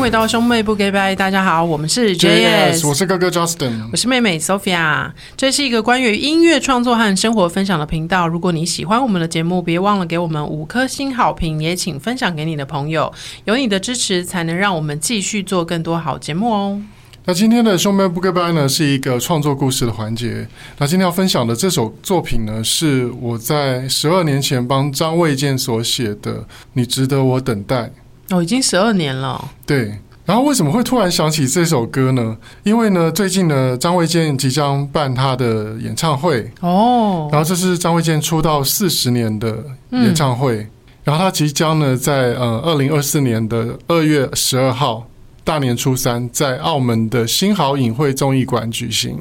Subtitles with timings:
[0.00, 5.12] 欢迎回到兄妹不给拜，大家好，我们是 JS，我是哥哥 Justin，我是妹妹 Sophia。
[5.36, 8.26] 这是一个关于音乐创作和生活分享的频道。
[8.26, 13.12] 如果你喜欢我们的节目，别忘了给我们五颗星好评，也请分享给你的朋友。
[13.44, 16.80] 有你的支持，才能让我们继续做更多好节目哦。
[17.26, 20.48] 那今天的兄妹不给拜呢，是一个创作故事的环节。
[20.78, 26.36] 那今天要分享的这首作品呢，是我在十二年前帮张卫健所写的
[26.72, 27.82] 《你值得我等待》。
[28.30, 29.50] 哦，已经十二年了。
[29.66, 32.36] 对，然后为什么会突然想起这首歌呢？
[32.62, 37.28] 因为呢，最近呢，张卫健即将办他的演唱会哦。
[37.32, 40.70] 然后这是张卫健出道四十年的演唱会，嗯、
[41.04, 45.06] 然后他即将呢，在呃二零二四年的二月十二号
[45.42, 49.18] 大年初三，在澳门的新豪影汇综艺馆举行。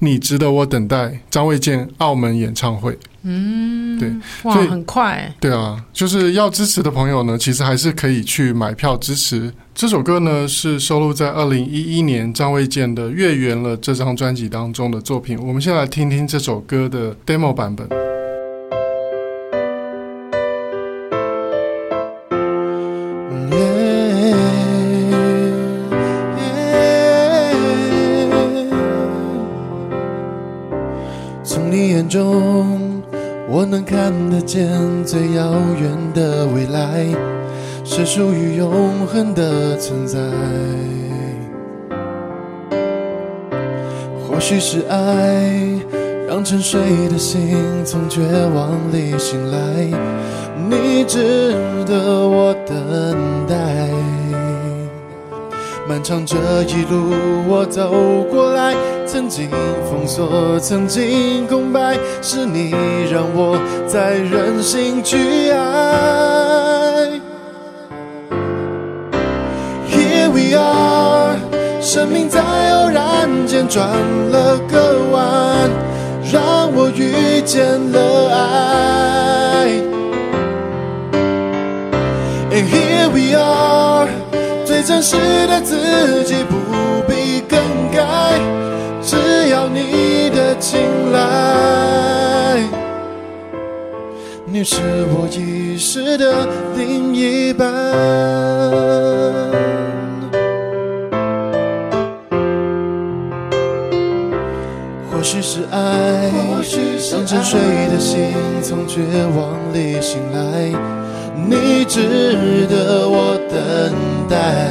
[0.00, 2.98] 你值得我等待，张卫健澳门演唱会。
[3.22, 4.10] 嗯，对，
[4.44, 5.32] 哇，很快。
[5.38, 9.52] 对啊，就是要支持的朋友呢，其实还是可以去买票支持。
[9.74, 15.38] 这首歌呢，是收录在二零一一年张卫健的《月圆了》这张专辑当中的作品。
[15.38, 17.86] 我们先来听听这首歌的 demo 版本。
[33.60, 34.70] 我能看得见
[35.04, 37.04] 最遥远的未来，
[37.84, 40.18] 是属于永恒的存在。
[44.26, 45.78] 或许是爱，
[46.26, 48.22] 让沉睡的心从绝
[48.54, 49.58] 望里醒来。
[50.70, 53.90] 你值得我等待。
[55.86, 57.12] 漫长这一路，
[57.46, 57.90] 我走
[58.30, 58.74] 过来，
[59.12, 59.50] 曾经
[59.90, 62.70] 封锁，曾经空白，是你
[63.10, 65.58] 让我再任性去爱。
[69.90, 71.36] Here we are，
[71.80, 73.84] 生命在偶然间转
[74.30, 75.68] 了个弯，
[76.32, 79.66] 让我遇见了爱。
[82.52, 84.08] And here we are。
[84.64, 85.16] 最真实
[85.48, 86.54] 的自己，不
[87.08, 87.58] 必更
[87.90, 88.38] 改，
[89.10, 89.16] 只
[89.48, 90.78] 要你的青
[91.10, 92.62] 睐。
[94.44, 94.76] 你是
[95.08, 97.68] 我一世的另一半。
[105.10, 106.30] 或许是爱，
[107.10, 107.58] 让沉睡
[107.90, 108.32] 的心
[108.62, 109.00] 从绝
[109.36, 110.70] 望里醒来。
[111.34, 113.58] 你值得我等
[114.28, 114.70] 待，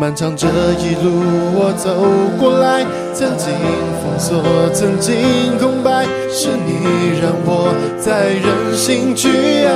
[0.00, 0.46] 漫长这
[0.78, 1.20] 一路
[1.52, 1.94] 我走
[2.38, 3.52] 过来，曾经
[4.00, 9.28] 封锁，曾经空白，是你让我再任性去
[9.66, 9.68] 爱。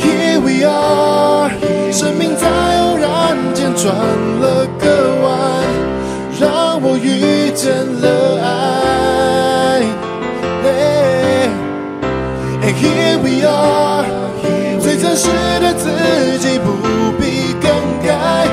[0.00, 1.50] Here we are，
[1.92, 2.48] 生命在
[2.80, 4.88] 偶然间转了个
[5.20, 5.28] 弯，
[6.40, 9.84] 让我遇见了爱。
[12.72, 13.99] Here we are，
[15.20, 15.28] 最真实
[15.60, 15.84] 的自
[16.38, 16.72] 己不
[17.20, 17.70] 必更
[18.02, 18.48] 改，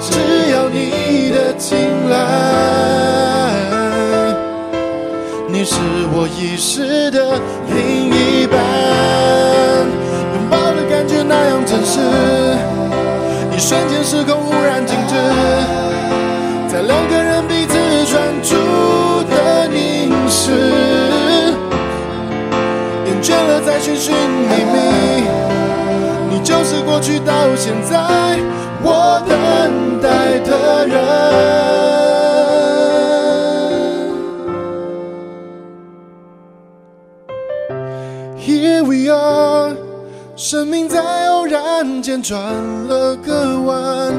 [0.00, 1.76] 只要你的青
[2.08, 2.16] 睐。
[5.48, 5.74] 你是
[6.10, 7.38] 我遗失的
[7.68, 8.56] 另一半，
[10.34, 12.00] 拥抱的感觉那样真实，
[13.54, 14.50] 一瞬间时空
[26.98, 27.96] 过去到现在
[28.82, 30.98] 我等待的人。
[38.36, 39.76] Here we are，
[40.34, 44.12] 生命在偶然间转了个弯，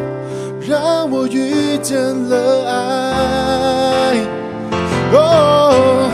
[0.62, 4.16] 让我遇见了爱。
[5.12, 6.10] Oh,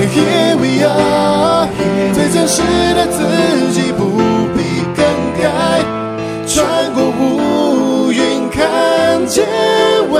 [0.00, 1.68] here we are。
[2.12, 2.60] 最真实
[2.96, 3.22] 的自
[3.72, 4.20] 己不，
[6.96, 9.46] 过乌云看见
[10.10, 10.18] 未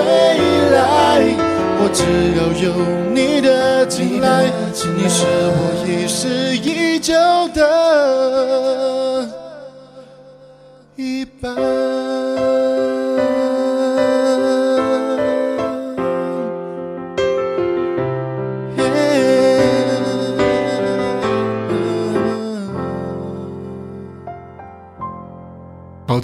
[0.75, 1.23] 来。
[1.79, 2.05] 我只
[2.37, 2.75] 要有
[3.15, 4.45] 你的青睐，
[4.99, 7.15] 你是我一世已久
[7.55, 9.16] 的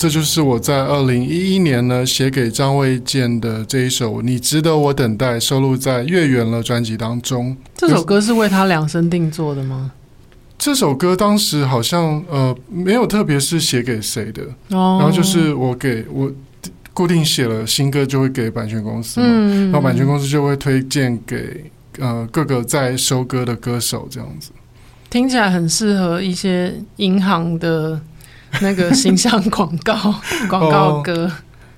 [0.02, 7.56] 这就是我在二零一一年呢写给张卫健的这一首《你值得我等待》，收录在《月圆了》专辑当中。
[7.76, 9.92] 这首歌是为他量身定做的吗？
[10.58, 14.42] 这首歌当时好像呃没有特别是写给谁的，
[14.76, 16.28] 哦，然后就是我给我
[16.92, 21.70] 固定写了新歌就会给版权公司嘛，嗯，然后版权公司就会推荐给
[22.00, 24.50] 呃各个在收歌的歌手这样子。
[25.08, 28.00] 听起来很适合一些银行的
[28.60, 29.94] 那个形象广告
[30.48, 31.26] 广告歌。
[31.26, 31.32] 哦，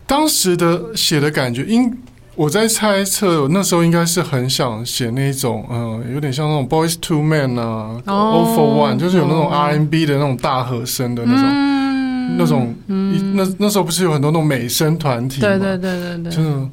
[0.06, 1.96] 当时的写的感觉应。
[2.36, 15.46] 我在猜测，那时候应该是很想写那种，嗯、呃，有点像那种 Boys to Men 啊，All for One，就是有那种 R&B 的那种大和声的那种，嗯、那种，嗯、那那时候不是有很多那种美声团体吗？
[15.46, 16.68] 对对对对对，就是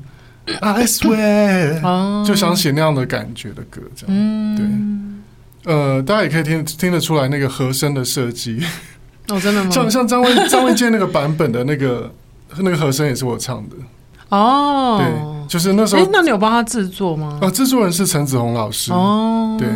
[0.62, 5.22] I swear，、哦、就想写那样的感觉的歌，这样，嗯、
[5.64, 8.60] 对，呃，大家也可以听听得出来那个和声的设计，
[9.32, 9.70] 哦，真的吗？
[9.72, 12.12] 像像张卫张卫健那个版本的那个
[12.60, 13.76] 那个和声也是我唱的，
[14.30, 15.41] 哦，对。
[15.52, 17.38] 就是那时候，哎，那你有帮他制作吗？
[17.42, 18.94] 啊，制作人是陈子鸿老师。
[18.94, 19.68] 哦，对。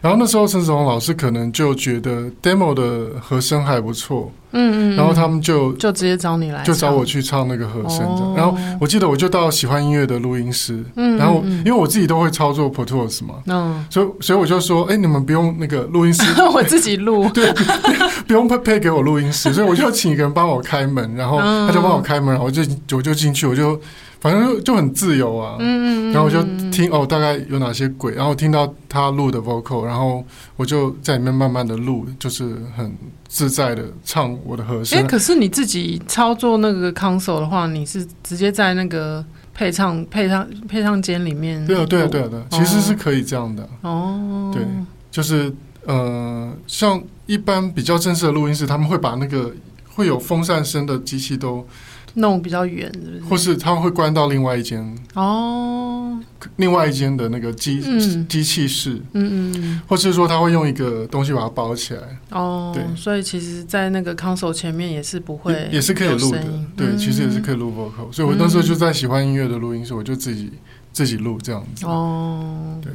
[0.00, 8.00] 然后那时候陈子鸿老师可能就觉得 demo 的和声还不错，嗯嗯，然后他们就就直接找你来，就找我去唱那个和声。
[8.34, 16.22] 然后我记得我就到喜欢音乐的录音室，嗯，然后因为我自己都会操作 Pro Tools 嘛，嗯，所以所以我就说，哎，你们不用那个录音室，
[16.54, 17.52] 我自己录，对，
[18.26, 22.62] 不用配配给我录音室，所以我就请一个人帮我开门，然后他就帮我开门，然后我就
[22.96, 23.78] 我就进去，我就。
[24.20, 26.42] 反正就很自由啊，嗯嗯，然后我就
[26.72, 30.24] 听哦，大概有哪些鬼，然后听到他录的 vocal，然后
[30.56, 32.92] 我就在里面慢慢的录，就是很
[33.28, 34.98] 自在的唱我的和声。
[34.98, 39.24] 哎，可是你自己操作那个 console 的话，你是直接在那个
[39.54, 41.64] 配唱配唱配唱间里面？
[41.64, 43.68] 对啊，对啊，对啊，对，其实是可以这样的。
[43.82, 44.64] 哦，对，
[45.12, 45.54] 就是
[45.84, 49.54] 呃，像一般比较正式的录音室，他们会把那个
[49.94, 51.64] 会有风扇声的机器都。
[52.14, 53.24] 弄比较远，是不是？
[53.24, 56.18] 或是他们会关到另外一间哦，
[56.56, 57.80] 另外一间的那个机
[58.26, 62.00] 机器室，嗯嗯，或是说他会用一个东西把它包起来。
[62.30, 66.42] 哦，对，所以其实，在那个 console 前面也是不会，也是可以录的，
[66.76, 70.52] 对，其实也是可以录 vocal，所以我那时候就在喜欢音乐的录音室，我就自己
[70.92, 71.86] 自己录这样子。
[71.86, 72.92] 哦，对，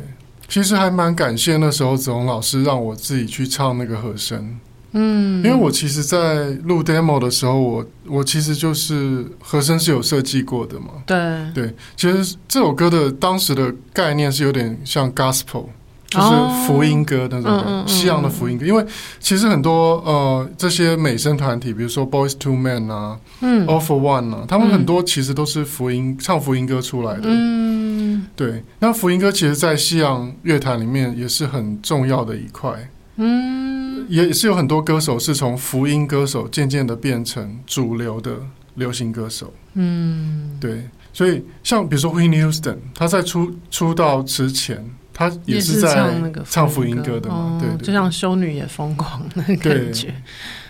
[0.48, 4.60] 其实还蛮感谢那时候子鸿老师让我自己去唱那个和声。
[4.94, 10.88] 嗯，因为我其实，在录 demo 的时候，我我其实就是和声是有设计过的嘛。
[11.06, 11.18] 对
[11.54, 15.66] 对，其实这首歌的当时的概念是有点像 gospel，
[16.10, 18.66] 就是福音歌那种、哦嗯嗯、西洋的福音歌。
[18.66, 18.86] 因为
[19.20, 27.24] 其实很多呃这些美声团体，比如说 Boys to Men 啊，嗯，All for One 啊，他们很多其实都是福音、嗯、唱福音歌出来的。
[27.24, 28.64] 嗯，对。
[28.78, 32.72] 那福音歌其实，在西洋乐坛里面也是很重要的一块。
[33.16, 33.73] 嗯，
[34.08, 38.38] 也是有很多歌手是从福音歌手渐渐的变成主流的
[38.76, 39.54] 流行歌手。
[39.74, 50.14] 嗯，对，所以像比如说 Whitney Houston，他在出出道之前，他也是在唱那个唱福音歌的嘛，对，就像修女也疯狂的感觉。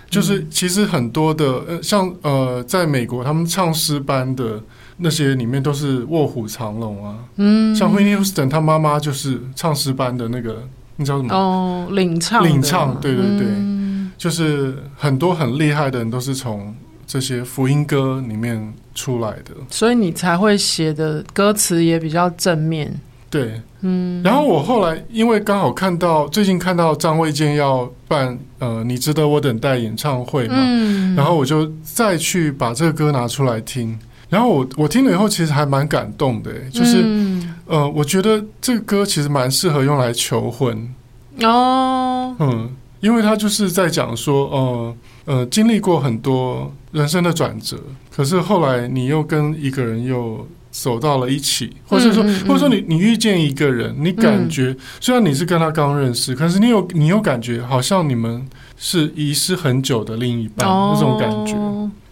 [0.10, 4.62] 就是其实很多的呃，像呃，在美国他们唱诗班的
[4.98, 7.18] 那些里面都是卧虎藏龙啊。
[7.38, 10.68] 嗯，像 Whitney Houston，他妈妈就是唱诗班的那个。
[10.96, 11.34] 你知道什么？
[11.34, 16.76] 哦，领唱，领唱，对对对，嗯、就是很多很厉害的人都是从
[17.08, 22.94] 这些福音歌里面出来的，所以你才会写的歌词也比较正面。
[23.30, 24.22] 对，嗯。
[24.24, 33.98] 然后我后来因为刚好看到最近看到张卫健要办呃，你值得我等待演唱会嘛，嗯、然后我就再去把这个歌拿出来听，
[34.30, 37.02] 然后我我听了以后其实还蛮感动的，就是。
[37.04, 37.23] 嗯
[37.66, 40.94] 呃，我觉得这个歌其实蛮适合用来求婚。
[41.42, 42.36] 哦。
[42.40, 42.70] 嗯，
[43.00, 44.96] 因为他就是在讲说，呃
[45.26, 47.78] 呃，经历过很多人生的转折，
[48.14, 58.46] 可是后来你又跟一个人又走到了一起，或者说，嗯嗯嗯或者说你你遇见一个人，你感觉、嗯、虽然你是跟他刚认识，可是你有你有感觉，好像你们
[58.78, 61.56] 是遗失很久的另一半、哦、那种感觉。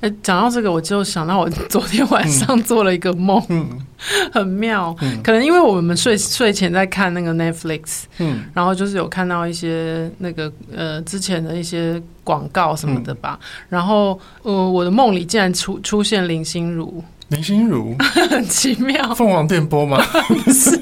[0.01, 3.69] 哎，讲到这个，我就想到我 昨天晚上做了一个梦，嗯、
[4.33, 4.95] 很妙。
[5.01, 13.39] 嗯、可能因为我们睡睡前在看那个 Netflix，嗯，然后就是有看到一些那个呃之前的一些广告什么的吧。
[13.41, 17.03] 嗯、然后呃，我的梦里竟然出出现林心如。
[17.31, 17.95] 林心如。
[18.29, 19.97] 很 奇妙，凤凰电波吗？
[20.27, 20.77] 不 是，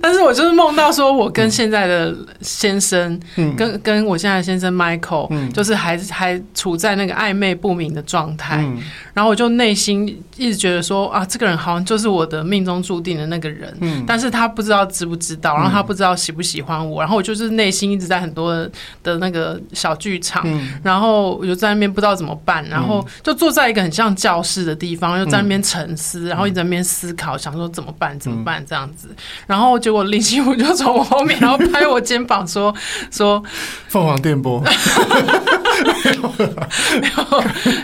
[0.00, 8.78] 但是我就是梦到说，我跟现在的先生，嗯、跟跟我现在的先生 Michael，、嗯、就是还还处在那个暧昧不明的状态，嗯、
[9.14, 18.54] 然后我就内心一直觉得说啊，这个人好像就是我的命中注定的那个人，嗯、但是他不知道知不知道，然后他不知道喜不喜欢我，然后我就是内心一直在很多
[19.02, 25.60] 的那个小剧场，嗯、然后我就在那边不知道怎么办，然后就坐在一个很像教室的地方，就在那边。
[25.70, 29.14] 沉思，然后一直在那边思考，想说怎么办怎么办这样子。
[29.46, 32.74] 然后结果林心如就从我后面， 然后拍我肩膀说
[33.10, 33.40] 说
[33.88, 34.60] 凤凰电波，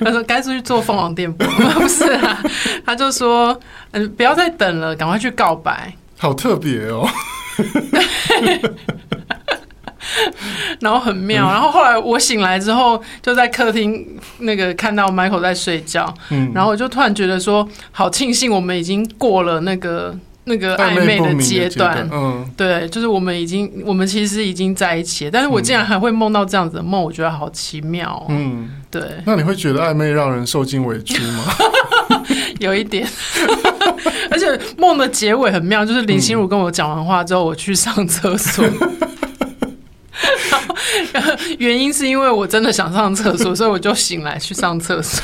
[0.01, 1.47] 他说该出去做凤凰电波，
[1.79, 2.43] 不是啊，
[2.85, 3.57] 他就说
[3.93, 5.95] 嗯，不要再等了，赶快去告白。
[6.19, 7.09] 好特别哦。
[10.81, 14.07] 然后很妙，然后后来我醒来之后，就在客厅
[14.39, 29.03] 那个看到 Michael 在睡觉，嗯，然后我就突然觉得说，好庆幸我们已经过了那个那个暧昧的阶段，嗯，对，就是我们已经，我们其实已经在一起了，但是我竟然还会梦到这样子的梦，我觉得好奇妙哦，嗯，对。
[29.25, 31.45] 那你会觉得暧昧让人受尽委屈吗？
[32.61, 33.07] 有一点，
[34.31, 34.47] 而且
[34.79, 38.65] 梦的结尾很妙，就是林心如跟我讲完话之后，我去上厕所。
[41.13, 45.23] 然后原因是因为我真的想上厕所，所以我就醒来去上厕所。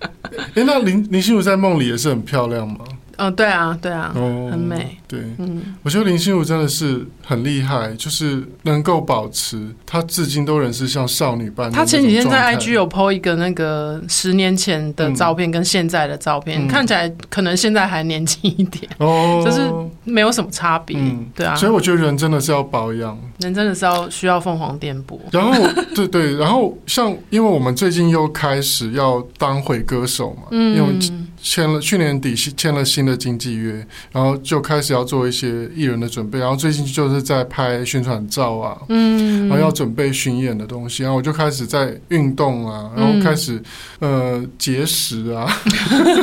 [0.54, 2.78] 哎、那林林心如在梦里也是很漂亮吗？
[3.22, 4.96] 嗯、哦，对啊，对啊，哦、很美。
[5.06, 11.70] 对，嗯，我觉得林心如真的是很厉害，就是能够保持她至今都仍是像少女般。
[11.70, 19.70] 她前几天在 IG 有 po 一个那个十年前的照片跟现在的照片，嗯、看起来可能现在还年轻一点，哦，就是
[20.04, 20.96] 没有什么差别。
[20.98, 25.20] 嗯、对啊，所以我觉得人真的是要保养，人真的是要需要凤凰电波。
[25.30, 25.52] 然后，
[25.94, 30.94] 对对，然后像因为我们最近又开始要当回歌手嘛，嗯，因为
[31.42, 35.02] 签了去年底签了新的经纪约，然后就开始要。
[35.12, 43.62] 做一些艺人的准备，然后最近就是在拍宣传照啊，嗯，然后要准备巡演的东西，然后我就开始在运动啊，然后开始、
[43.98, 45.46] 嗯、呃节食啊，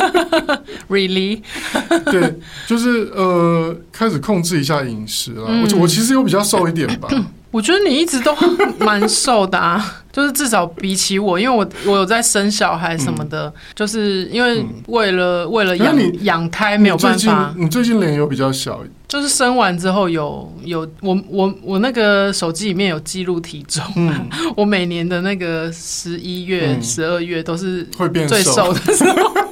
[0.90, 1.42] really？
[2.10, 2.34] 对，
[2.66, 5.46] 就是呃开始控制一下饮食啊。
[5.50, 7.08] 嗯、我我其实又比较瘦一点吧。
[7.52, 8.36] 我觉得你一直都
[8.80, 17.54] 蛮瘦的啊，就是至少比起我，因为我我有在生小孩什么的，嗯、就是因为为了、嗯、为了养养胎没有办法。
[17.58, 29.49] 你最近脸有比较小，就是生完之后有有我我我那个手机里面有记录体重，嗯、 我每年的那个十一月、十二、嗯、月都是会变最瘦的时候。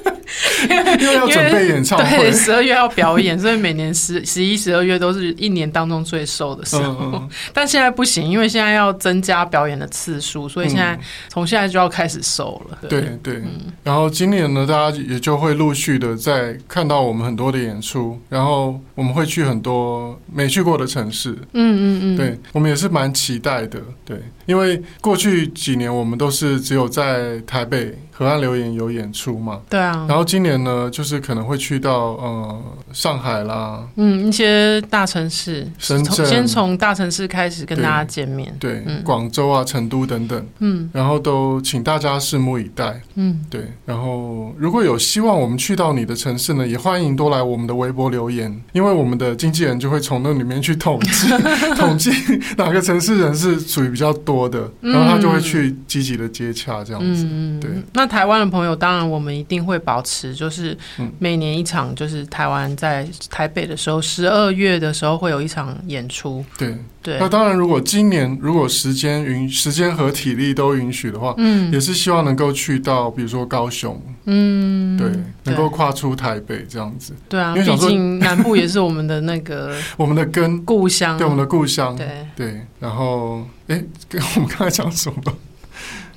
[0.70, 6.84] 因为又要准备演唱会，对，十二月要表演， 所以每年十十一、十二月都是一年当中最瘦的时候。
[7.00, 10.98] 嗯嗯， 但现在不行，因为现在要增加表演的次数，所以现在
[11.30, 12.78] 从现在就要开始瘦了。
[12.90, 13.42] 对对，
[13.84, 21.32] 然后今年呢，大家也就会陆续的在看到我们很多的演出，然后我们会去很多没去过的城市。
[21.54, 23.80] 嗯嗯嗯，对，我们也是蛮期待的。
[24.04, 27.96] 对，因为过去几年我们都是只有在台北。
[28.18, 29.62] 河岸留言有演出嘛？
[29.70, 51.28] 对啊，然后今年呢，就是可能会去到呃上海啦，嗯，一些大城市，深圳，先从大城市开始跟大家见面，对，嗯、广州啊、成都等等，嗯，然后都请大家拭目以待，嗯，对，然后如果有希望我们去到你的城市呢，也欢迎多来我们的微博留言，因为我们的经纪人就会从那里面去统计
[51.78, 52.10] 统计
[52.58, 58.07] 哪个城市人是属于比较多的，然后他就会去积极的接洽这样子，嗯、对，那。
[58.08, 60.78] 台湾的朋友，当然我们一定会保持，就是
[61.20, 66.44] 每年一场，就是台湾在台北的时候，十二月的时候会有一场演出。
[66.58, 66.76] 对。
[67.00, 75.10] 对，那当然，如果今年如果时间允时间和体力都允许的话，嗯，也是希望能够去到，比如说高雄，嗯，对，
[75.46, 77.14] 能够跨出台北这样子。
[77.30, 80.62] 对啊，因为毕竟南部也是我们的那个 我们的根。
[80.66, 82.28] 故乡，对我们的故乡，对。
[82.36, 82.62] 对。
[82.78, 85.34] 然后，哎，跟我们刚才讲什么？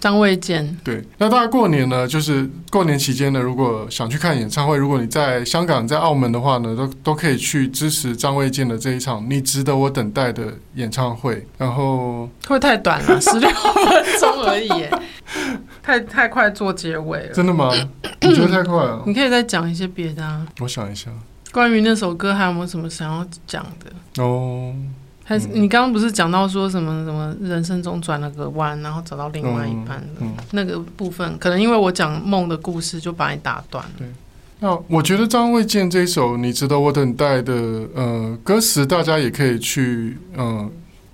[0.00, 11.46] 张卫健，对，那大家过年呢，就是过年期间呢，如果想去看演唱会，如果你在香港、在澳门的话呢，都都可以去支持张卫健的这一场《你值得我等待》的演唱会。
[11.58, 14.70] 然后会不会太短了， 十六分钟而已，
[15.82, 17.34] 太太快做结尾了。
[17.34, 17.70] 真的吗？
[18.22, 19.02] 你觉得太快了？
[19.06, 20.46] 你可以再讲一些别的啊。
[20.60, 21.10] 我想一下，
[21.52, 24.22] 关于那首歌还有没有什么想要讲的？
[24.22, 24.74] 哦。
[25.30, 33.90] 还是你刚刚不是讲到说什么什么人生中转了个弯，然后找到另外一半的、嗯嗯、那个部分，可能因为我讲梦的故事就把你打断了。
[33.96, 34.08] 对，
[34.58, 37.54] 那我觉得张卫健这一首《你值得我等待》的
[37.94, 40.70] 呃歌词，大家也可以去嗯、呃、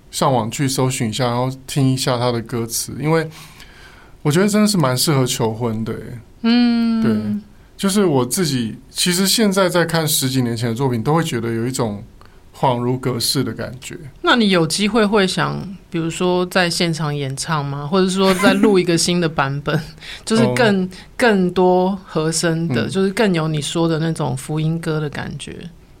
[0.09, 3.29] 上网去搜寻一下，然后听一下他的歌词，因为
[4.23, 5.93] 我觉得真的是蛮适合求婚的。
[6.41, 7.13] 嗯，对，
[7.77, 12.03] 就是我自己其实现在在看十几年前的作品，都会觉得有一种。
[12.59, 13.95] 恍如隔世的感觉。
[14.21, 15.61] 那你有机会会想，
[15.91, 17.85] 比如说在现场演唱吗？
[17.85, 19.79] 或者说再录一个新的版本，
[20.25, 25.55] 就是更、哦、更多和声的，嗯、就是更有你说的那种福音歌的感觉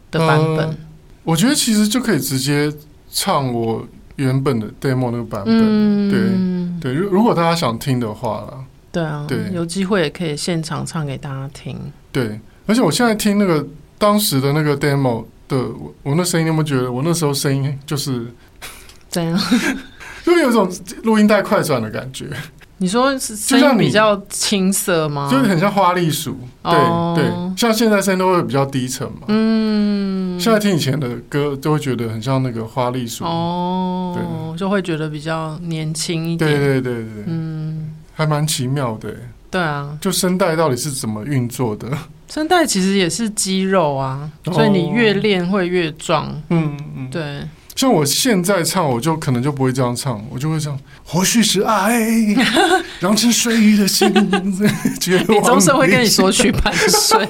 [0.09, 0.77] 的版本、呃。
[1.23, 2.73] 我觉得其实就可以直接
[3.11, 3.85] 唱我
[4.15, 5.53] 原本的 demo 那个版本。
[5.59, 11.77] 嗯、对对，如如果大家想听的话啦，对啊，对，有机会也可以现场唱给大家听。
[12.11, 12.39] 对。
[12.65, 13.65] 而且我现在听那个
[13.97, 18.27] 当时的那个 demo 的我，我那声音，你有没有觉得我那时候声音就是
[19.09, 19.39] 怎样？
[20.23, 20.69] 就有一种
[21.03, 22.27] 录音带快转的感觉。
[22.79, 25.27] 你说是声音比较青涩吗？
[25.31, 27.15] 就是很像花栗鼠，对、oh.
[27.15, 27.25] 对，
[27.57, 29.21] 像现在声音都会比较低沉嘛。
[29.29, 36.51] 嗯，现在听以前的歌，都会觉得很像那个花栗鼠哦，对，就会觉得比较年轻一点。
[36.51, 39.11] 对对对对，嗯，还蛮奇妙的。
[39.49, 41.87] 对啊，就声带到底是怎么运作的？
[42.31, 46.29] 声带其实也是肌肉啊，所以你越练会越壮。
[46.49, 47.41] 嗯嗯，对。
[47.75, 50.77] 像我现在唱，我就可能就不会这样唱，我就会唱。
[51.03, 52.01] 或许是爱，
[52.99, 54.11] 让沉睡的心
[54.99, 55.37] 绝望。
[55.37, 57.23] 李宗盛会跟你说去半睡。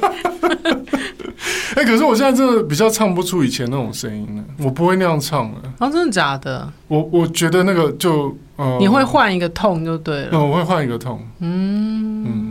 [1.75, 5.57] 哎，可是我现在真的比较唱不出以前那种声音了，我不会那样唱了。
[5.79, 6.71] 啊，真的假的？
[6.87, 10.29] 我我觉得那个就呃，你会换一个痛就对了。
[10.31, 11.21] 嗯，我会换一个痛。
[11.39, 12.46] 嗯嗯，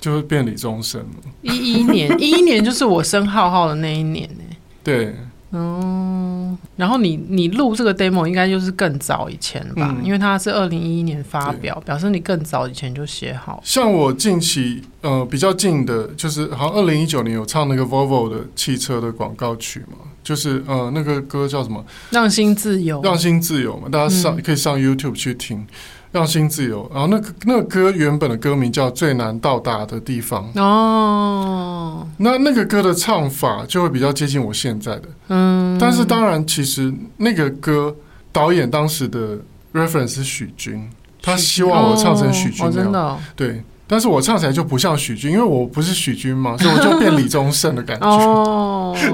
[0.00, 1.06] 就会变李宗盛了。
[1.42, 4.44] 一一年， 一一年就是我生浩浩的那一年呢。
[4.82, 5.14] 对。
[5.50, 9.96] 哦，然后你你录这个 demo 应该就是更早以前吧？
[9.98, 13.58] 嗯、因为它是二零一一年发表，表示你更早以前就写好。
[13.64, 21.82] 像我近期呃比较近的，就是好像二零一九年有唱那个 Volvo 的汽车的广告曲嘛，就是呃那个歌叫什么？
[22.10, 25.66] 让心自由，让心自由嘛，大家上、嗯、可以上 YouTube 去听。
[26.10, 37.94] 让心自由，然后那个那个歌原本的歌名叫《最难到达的地方》哦，那那个歌的唱法就会比较接近我现在的，嗯，但是当然，其实那个歌
[38.32, 39.38] 导演当时的
[39.74, 40.88] reference 是许君，
[41.22, 48.06] 他希望我唱成许君那样，哦哦、真的、哦，对，但是我唱起来就不像许君，因为我不是许君嘛，所以我就变李宗盛的感觉。
[48.06, 48.96] 哦。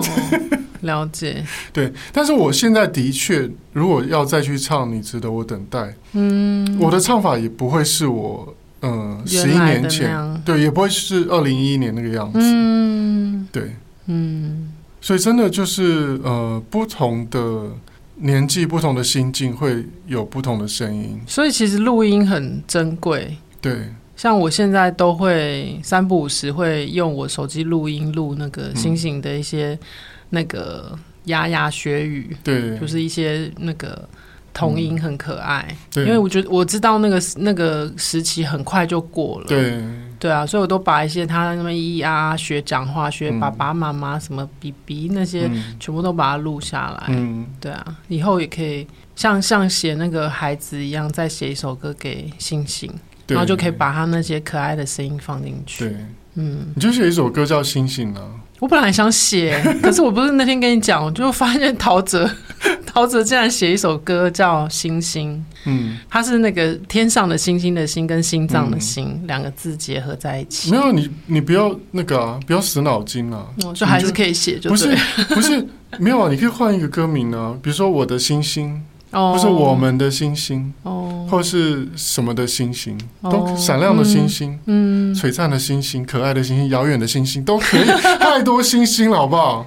[0.84, 5.78] 了解，对，但是我现在的确，如果要再去唱《你值得我等待》，
[6.12, 13.72] 嗯，我的唱法也不会是我，嗯、呃，十一年前，对，也不会是二零一一年那个样子，嗯，对，
[14.06, 17.70] 嗯，所以真的就是，呃，不同的
[18.16, 21.20] 年纪、不同的心境，会有不同的声音。
[21.26, 29.78] 所以其实录音很珍贵，对，像我现在都会三不五时会用我手机录音录那个星星的一些、嗯。
[30.34, 34.06] 那个牙牙学语，对，就是一些那个
[34.52, 39.82] 童音很可爱，嗯、因为我觉得我知道那个那个时期很快就过了，对，
[40.18, 52.92] 对啊，所以我都把一些他那么咿咿啊学讲话、学爸爸妈妈什么 BB 那些，全部都把它录下来，嗯，对啊，以后也可以像像写那个孩子一样，再写一首歌给星星，
[53.26, 55.96] 然后就可以把他那些可爱的声音放进去，对，
[56.34, 58.22] 嗯，你就写一首歌叫星星啊。
[58.64, 62.26] 我本来想写， 可是我不是那天跟你讲，我就发现陶喆，
[62.86, 70.70] 陶喆竟然写一首歌叫《星星》，嗯，他是那个天上的星星的星跟心脏的心两、嗯、个字结合在一起。
[70.70, 74.96] 没有你，你不要那个啊，不要死脑筋啊，就还是可以写，就不是
[75.28, 78.82] 不是没有啊，你可以换一个歌名啊，比如说我的星星。
[79.14, 87.84] 不是我们的星星，哦，或是什么的星星，都闪亮的星星，嗯，璀璨的星星，可爱的星星，遥远的星星都可以，
[88.18, 89.66] 太多星星了，好不好？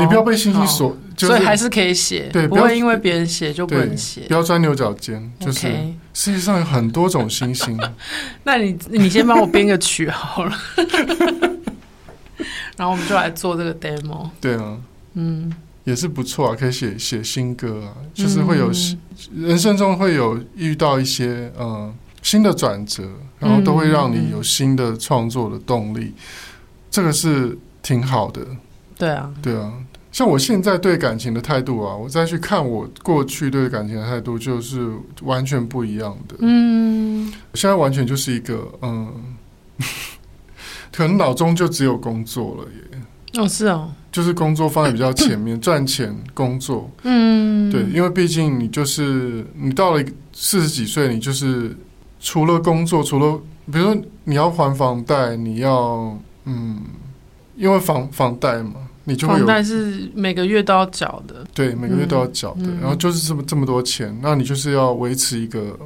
[0.00, 5.68] 你不要被星星所，所以还是可以写，对，不会因为别人写就不能写，不要钻牛角尖，就是
[6.14, 7.78] 世界上有很多种星星。
[8.44, 10.52] 那你你先帮我编个曲好了，
[12.76, 14.28] 然后我们就来做这个 demo。
[14.40, 14.78] 对啊，
[15.14, 15.52] 嗯。
[15.84, 18.98] 也是不错啊，可以写写新歌啊，就是会有、嗯、
[19.34, 23.02] 人生中会有遇到一些呃新的转折，
[23.38, 26.14] 然后都会让你有新的创作的动力，嗯、
[26.90, 28.40] 这个是挺好的。
[28.96, 29.72] 对啊，对啊，
[30.12, 36.36] 像我现在对感情的态度啊，我再去看我过去对感情的态度，就是完全不一样的。
[36.38, 39.34] 嗯，现在完全就是一个嗯，
[40.92, 43.02] 可能脑中就只有工作了耶。
[43.42, 43.92] 哦，是哦。
[44.14, 50.00] 就是工作放在比较前面， 赚钱工作，嗯，对，因为毕竟你就是你到了
[50.32, 51.76] 四十几岁，你就是
[52.20, 53.36] 除了工作，除了
[53.72, 56.80] 比如说你要还房贷，你要嗯，
[57.56, 65.76] 因为房房贷嘛，你就会有房贷是每个月都要缴的，对，每个月都要缴的，嗯，然后就是这么这么多钱，那你就是要维持一个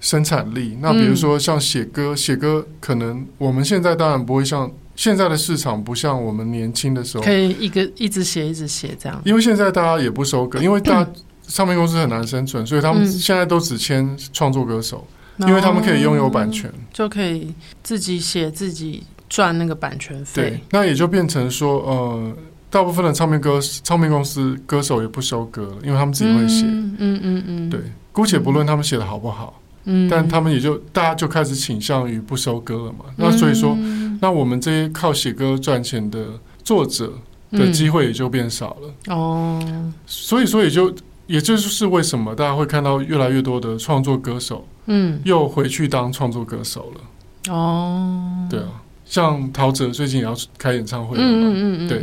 [0.00, 0.76] 生产力。
[0.80, 4.68] 那比如说像写歌，写歌可能我们现在当然不会像。
[4.98, 9.22] 现在的市场不像我们年轻的时候，可以一个一直写一直写这样。
[9.24, 11.10] 因为现在大家也不收歌， 因为大家
[11.46, 15.06] 唱片公司很难生存，所以他们现在都只签创作歌手，
[15.38, 20.42] 因为他们可以拥有版权，就可以自己写自己赚那个版权费。
[20.42, 22.36] 对，那也就变成说，呃，
[22.68, 26.64] 大部分的唱片歌唱片公司歌手也不收歌了，因为他们自己会写。
[26.66, 27.70] 嗯嗯嗯嗯。
[27.70, 27.80] 对，
[28.10, 33.06] 姑且不论他们写的好不好，嗯，但他们也就大家就开始倾向于不收歌了嘛。
[33.16, 33.74] 那所以说。
[33.80, 36.26] 嗯，那我们这些靠写歌赚钱的
[36.64, 37.12] 作者
[37.52, 39.14] 的机会也就变少了。
[39.14, 40.92] 哦、嗯，所以，说也就
[41.28, 47.54] 也就是为什么大家会看到越来越多的创作歌手，嗯，又回去当创作歌手了。
[47.54, 52.02] 哦，对啊，像陶喆最近也要开演唱会了嘛，嗯嗯嗯，对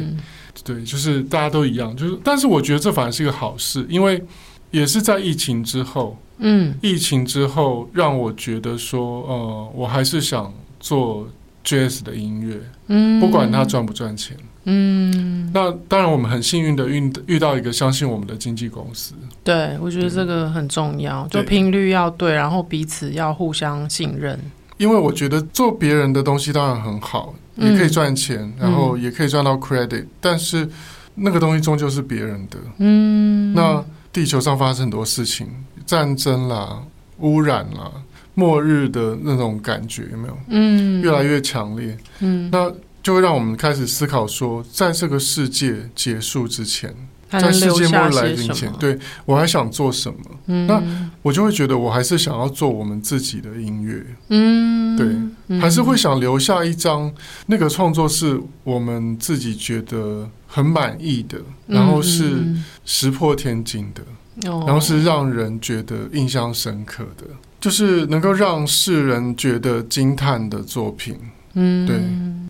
[0.63, 4.23] 对，就是大家都一样，就是，但是我觉得这反而是一个好事，因为
[4.71, 6.17] 也是在疫情之后。
[6.37, 11.27] 嗯，疫情之后让我觉得说，呃，我还是想做
[11.63, 24.37] Jazz 的音乐，嗯，不管它赚不赚钱，嗯，那当然我们很幸运的遇遇到一个相信我们的经纪公司，对，我觉得这个很重要，就频率要对，然后彼此要互相信任，
[24.77, 30.67] 因为我觉得做别人的东西当然很好，也可以赚钱，然后也可以赚到 credit，但是
[31.15, 35.47] 那个东西终究是别人的，嗯，那地球上发生很多事情。
[35.85, 36.81] 战争啦，
[37.19, 37.91] 污染啦，
[38.33, 40.37] 末日的那种感觉有没有？
[40.49, 41.97] 嗯，越来越强烈。
[42.19, 42.71] 嗯，那
[43.01, 46.93] 就会让我们开始思考说，在这个世界结束之前，
[47.29, 50.19] 在世界末日来临前，对我还想做什么？
[50.47, 50.81] 嗯，那
[51.21, 54.05] 我就会觉得，我还是想要做我们自己的音乐。
[54.29, 57.13] 嗯，对，还是会想留下一张
[57.45, 62.43] 那个创作是我们自己觉得很满意的，然后是
[62.85, 64.01] 石破天惊的。
[64.41, 67.25] 然后是让人觉得印象深刻的，
[67.61, 71.17] 就是能够让世人觉得惊叹的作品。
[71.53, 72.01] 嗯，对，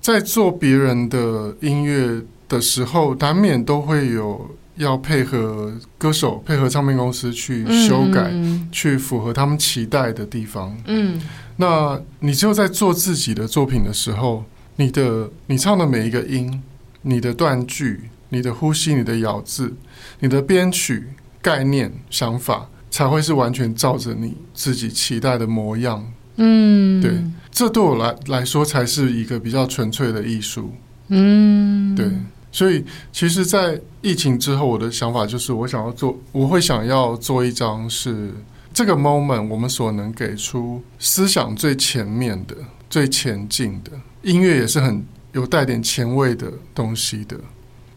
[0.02, 2.20] 在做别人的音乐
[2.50, 10.76] 的时候，难免都会有要配合歌手、配合唱片公司去修改，嗯、去符合他们期待的地方。
[10.88, 11.22] 嗯，
[11.58, 14.44] 那你只有在做自己的作品的时候，
[14.78, 16.64] 你的你唱的每一个音、
[17.04, 19.72] 你的断句、你的呼吸、你的咬字、
[20.20, 21.10] 你的编曲。
[21.46, 26.04] 概念、想法才会是完全照着你自己期待的模样。
[26.38, 27.12] 嗯，对，
[27.52, 30.74] 这对我来来说才是一个比较纯粹的艺术。
[31.10, 32.10] 嗯，对，
[32.52, 38.34] 所以其实，在疫情之后，我的想法就是，我想要做，我会想要做一张是
[38.74, 42.56] 这个 moment 我们所能给出思想最前面的、
[42.90, 43.92] 最前进的
[44.24, 47.38] 音乐，也是很有带点前卫的东西的。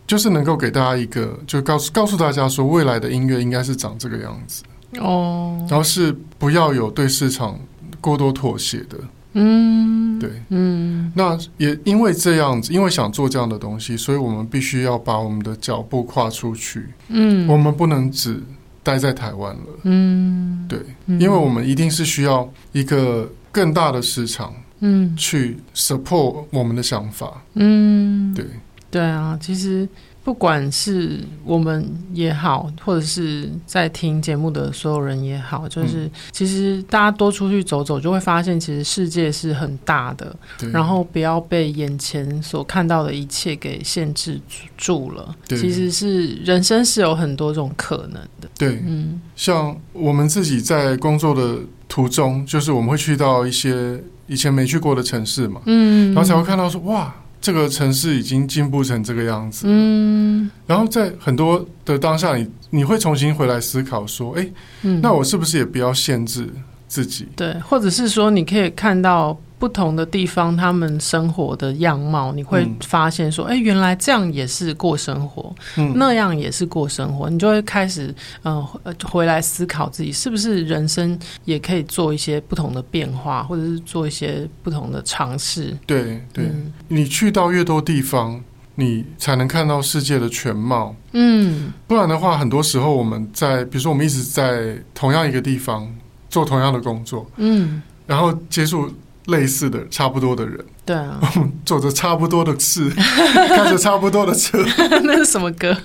[0.09, 4.65] 就是能够给大家一个，就告诉告诉大家说，未来的音乐应该是长这个样子。
[4.99, 7.61] 哦，然后是不要有对市场
[8.01, 8.99] 过多妥协的，
[9.35, 18.43] 嗯，对，嗯，那也因为这样子，因为想做这样的东西，所以我们必须要把我们的脚步跨出去，嗯，我们不能只
[18.83, 28.47] 待在台湾了，嗯，对，因为我们一定是需要一个更大的市场，嗯，去 support 我们的想法，嗯，对。
[28.91, 29.87] 对啊，其实
[30.25, 40.35] 不管是我们也好，或者是在听节目的所有人也好，就是、嗯、其实大家多出去走走，就会发现其实世界是很大的。
[40.73, 44.41] 然后不要被眼前所看到的一切给限制
[44.77, 45.35] 住了。
[45.49, 48.49] 其实是人生是有很多种可能的。
[48.57, 57.15] 对，嗯，像我们自己在工作的途中，就是我们会去到一些以前没去过的城市嘛，嗯，然后才会看到说哇。
[57.41, 64.49] 这个城市已经进步成这个样子，嗯，然后在很多的当下，你你会重新回来思考说，哎，
[64.83, 66.49] 嗯，那我是不是也不要限制
[66.87, 67.29] 自己？
[67.37, 69.39] 对，或者是说，你可以看到。
[69.59, 85.77] 不同的地方，他们生活的样貌，你会发现说，哎、嗯，原来这样也是过生活，嗯、那样也是过生活，你就会开始，嗯、呃，回来思考自己是不是人生也可以做一些不同的变化，或者是做一些不同的尝试。
[85.85, 88.41] 对对，嗯、你去到越多地方，
[88.77, 90.95] 你才能看到世界的全貌。
[91.13, 95.93] 嗯，不然的话，很多时候我们在，比如说我们一直在同样一个地方
[96.31, 98.89] 做同样的工作，嗯，然后接触。
[99.29, 101.19] 类似的、差不多的人，对啊，
[101.65, 102.91] 做着差不多的事，
[103.49, 104.59] 开着差不多的车，
[105.05, 105.77] 那是什么歌？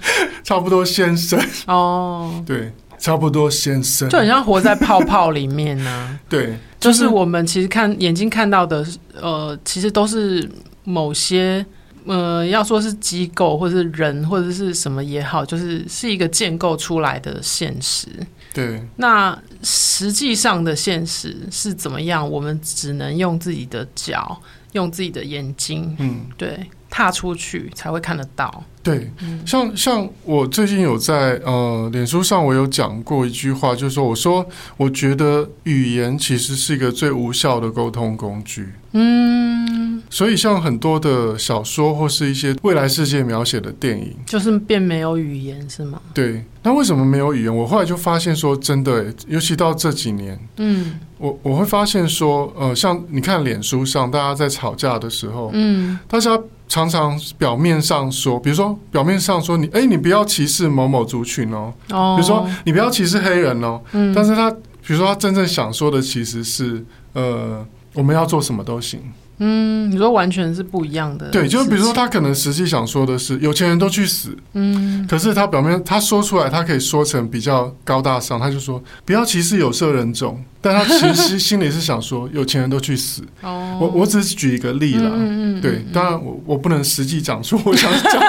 [0.44, 2.46] 差不多先生哦，oh.
[2.46, 6.20] 对，差不多先生，就很像活在泡泡里面呢、啊。
[6.28, 8.86] 对，就是、就是我们其实看眼睛看到的，
[9.22, 10.50] 呃，其实都是
[10.84, 11.66] 某些。
[12.06, 18.10] 呃，要说是机构，或者是人，或者是什么也好，就是是一个建构出来的现实。
[18.54, 18.86] 对。
[18.98, 19.32] 那
[19.64, 22.30] 实际上的现实是怎么样？
[22.30, 24.40] 我们只能用自己的脚，
[24.74, 28.64] 用自己的眼睛，嗯，对，踏出去才会看得到。
[28.84, 34.46] 对，嗯、像像我最近有在呃脸书上，我有讲过一句话，就是说，我说
[34.78, 38.68] 我觉得语言其实是一个最无效的沟通工具。
[38.92, 46.00] 嗯，所以像很多的小说或是一些未来世界描写的电影，就是变没有语言是吗？
[46.14, 47.58] 对，那为什么没有语言？
[47.58, 69.00] 我后来就发现说，真的，尤其到这几年，嗯，我我会发现说，呃，像你看脸书上大家在吵架的时候，嗯，大家常常表面上说，比如说表面上说你，哎，你不要歧视某某族群哦，哦，比如说你不要歧视黑人哦，嗯，但是他比如说他真正想说的其实是，呃，我们要做什么都行。
[69.40, 71.30] 嗯，你说完全是不一样的。
[71.30, 83.24] 对，就是比如说他可能实际想说的是有钱人都去死，嗯，可是他表面他说出来，他可以说成比较高大上，他就说不要歧视有色人种，但他其实心里是想说有钱人都去死。
[83.42, 88.22] 哦，我我只是举一个例啦，嗯嗯，对，当然我我不能实际讲出我想讲，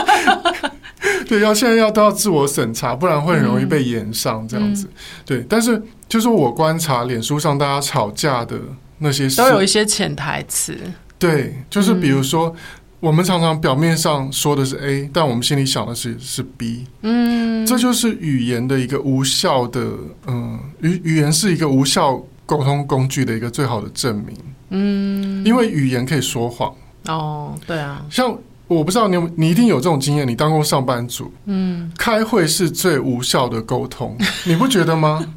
[1.29, 4.89] 对，要现在要都要自我审查，不然会很容易被炎上这样子。
[5.25, 8.59] 对，但是就是我观察脸书上大家吵架的。
[8.99, 10.79] 那些都有一些潜台词，
[11.19, 12.57] 对，就是比如说，嗯、
[13.01, 19.81] 我们常常表面上说的是 A，但我们心里想的是是 B，嗯，这就是语言的一个无效的，
[20.27, 24.37] 嗯，语语言是一个无效沟通工具的一个最好的证明，
[24.71, 26.75] 嗯，因为语言可以说谎，
[27.07, 35.25] 哦，对啊，像我不知道你有，你一定有这种经验，你当过上班族，嗯，开会是最无效的沟通，你不觉得吗？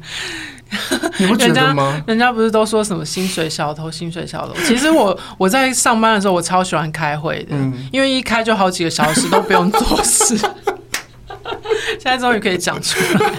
[1.18, 1.92] 你不觉得吗？
[1.92, 4.54] 人家，人家不是都说什么薪水小偷，薪水小偷？
[4.66, 10.36] 其实我我在上班的时候，我超喜欢开会的，嗯、因为一开就好几个小时都不用做事。
[11.98, 13.32] 现在终于可以讲出来。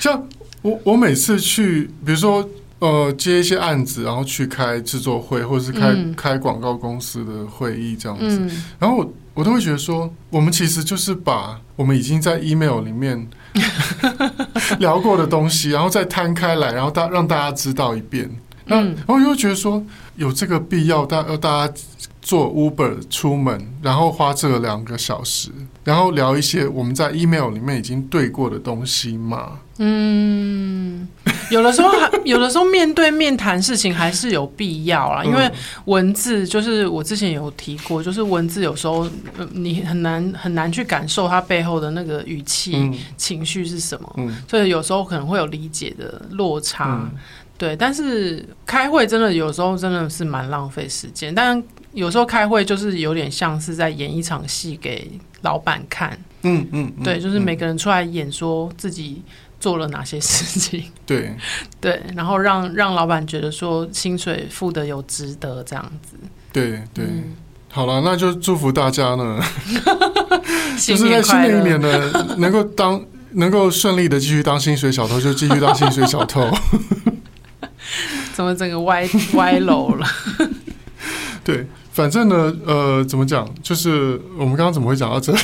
[0.00, 0.26] 像
[0.62, 2.46] 我，我每次去，比如说
[2.80, 13.26] 呃接一些案子，然后去开制作会，或者是开、嗯、开广告公司的会议这样子，嗯、然后我我都会觉得说，我们其实就是把我们已经在 email 里面。
[14.78, 18.30] 聊过的东西，然后再摊开来，然后大让大家知道一遍。
[18.66, 19.84] 那、嗯、然后又觉得说
[20.16, 21.74] 有这个必要，大要大家
[22.22, 25.50] 坐 Uber 出门，然后花这两个小时，
[25.84, 29.58] 然后聊一些我们在 email 里面已经对过的东西嘛？
[29.78, 31.06] 嗯。
[31.50, 35.50] 有的时候还，有的时候面对面谈事情还是有必要啦，因为
[35.86, 39.08] 文字就是我之前有提过，就是文字有时候
[39.52, 47.00] 你很难很难去感受它背后的那个语气、嗯、情绪是什么，嗯、所以有时候可能会有理解的落差。
[47.02, 47.18] 嗯、
[47.58, 55.10] 对，但是开会真的有时候真的是蛮浪费时间，但有时候开会就是有点像是在演一场戏给
[55.42, 56.18] 老板看。
[56.42, 59.22] 嗯嗯，嗯对，就是每个人出来演说自己。
[59.64, 60.84] 做了哪些事情？
[61.06, 61.34] 对
[61.80, 66.18] 对，然后让让老板觉得说薪水付得有值得这样子。
[66.52, 67.34] 对对，嗯、
[67.70, 69.40] 好了，那就祝福大家呢，
[70.76, 76.46] 就是在新的一年呢，能够当能够顺利的继续当薪水小偷，就继续当薪水小偷。
[78.34, 80.06] 怎么整个歪歪楼了？
[81.42, 83.48] 对，反正呢，呃，怎么讲？
[83.62, 85.38] 就是我们刚刚怎么会讲到这里？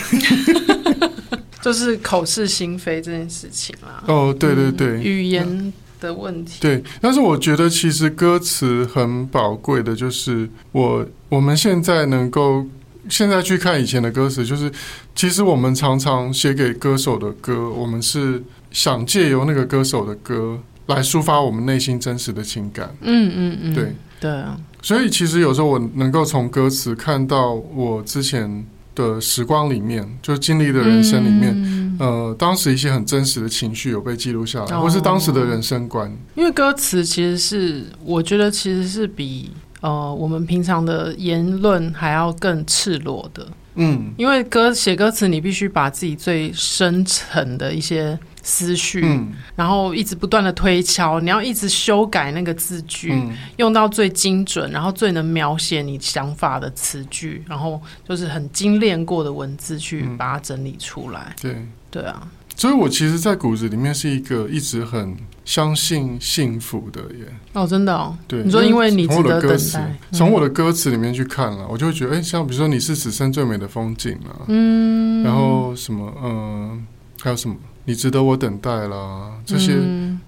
[1.62, 4.02] 就是口是心非这件事情啦。
[4.06, 6.58] 哦，对对对，嗯、语言的问题。
[6.60, 12.66] 对，但是我觉得其实歌词很宝贵的，就是我我们现在能够
[13.10, 14.72] 现在去看以前的歌词，就是
[15.14, 22.94] 其实我们常常写给歌手的歌，我们是想借由那个歌手的歌来抒发我们内心真实的情感。
[23.02, 24.58] 嗯嗯嗯，对对啊。
[24.80, 28.66] 所以其实有时候我能够从歌词看到我之前。
[29.00, 36.10] 的时光里面，就经历的人生里面，嗯、呃，当时一些很真实的情绪有被记录下来，哦、或是当时的人生观。
[36.34, 43.46] 因为歌词其实是，我觉得其实是比呃我们平常的言论还要更赤裸的。
[43.76, 48.18] 嗯，因为歌写歌词，你必须把自己最深层的一些。
[48.42, 61.34] 思绪，嗯、然后一直不断的推敲，你要一直修改那个字句，嗯、用到最精准，然后最能描写你想法的词句，然后就是很精炼过的文字去把它整理出来。
[61.42, 67.26] 嗯、对，对啊，所以我其实，在骨子里面是一个一直很相信幸福的耶。
[67.52, 68.16] 哦，真的哦。
[68.26, 69.78] 对，你说因为你从我的歌词，
[70.12, 76.78] 从我的歌词里面去看了，嗯、我就会觉得，哎，像比如说你是此生最美的风景啊，嗯，然后什么，嗯、呃，
[77.22, 77.56] 还有什么？
[77.84, 79.72] 你值得我等待啦，这些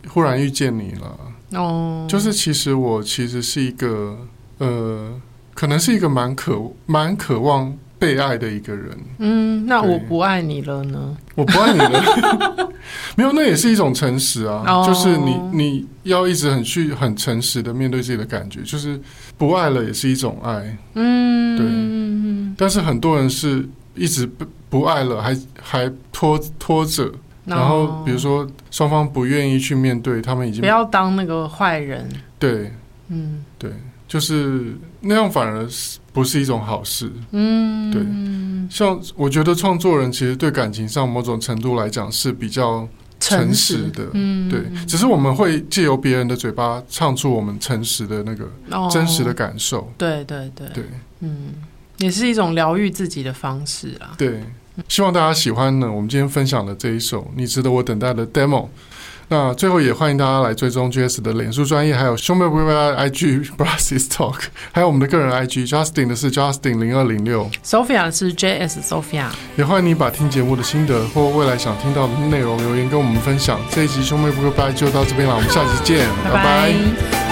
[0.09, 4.17] 忽然遇见你了，哦，就是其实我其实是一个
[4.59, 5.13] 呃，
[5.55, 8.99] 可能是一个蛮渴蛮渴望被爱的一个人。
[9.19, 11.17] 嗯，那我不爱你了呢？
[11.35, 12.73] 我不爱你了，
[13.17, 14.65] 没有，那也是一种诚实啊。
[14.67, 19.01] 哦、就是你你要一直很去很诚实的面对自己的感觉，就是
[19.39, 20.77] 不爱了也是一种爱。
[20.95, 22.55] 嗯，对。
[22.57, 27.13] 但是很多人是一直不不爱了，还还拖拖着。
[27.45, 32.09] 然后，比如说双方不愿意去面对，他们已经不要当那个坏人。
[32.39, 32.73] 对，
[33.09, 33.71] 嗯，对，
[34.07, 37.11] 就是那样，反而是不是一种好事。
[37.33, 38.03] 嗯，对。
[38.71, 42.89] 像我觉得创作人其实对感情上某种程度来讲是比较
[43.21, 48.49] 诚实的，嗯，对，只是我们会借由别人的嘴巴唱出我们诚实的那个
[48.91, 50.69] 真实的感受，哦、对对对。
[50.69, 50.85] 对，
[51.21, 51.55] 嗯，
[51.99, 54.15] 也是一种疗愈自己的方式啊。
[54.17, 54.43] 对，
[54.89, 58.69] 希望大家喜欢呢，我们今天分享的这一首《你值得我等待》的 demo。
[59.29, 64.37] 那最后也欢迎大家来追踪 JS 的脸书专业，还有兄妹不会拜 IG Brasis Talk，
[64.73, 69.29] 还有我们的个人 IG Justin 的是 Justin 零二零六，Sophia 是 JS Sophia。
[69.57, 73.59] 也欢迎你把听节目的心得或未来想听到的内容留言跟我们分享。
[73.71, 76.35] 这一集兄妹不会拜就到这边了，我们下期见，拜拜。
[76.35, 76.73] 拜
[77.13, 77.32] 拜。